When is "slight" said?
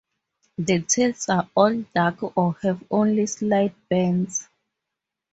3.27-3.75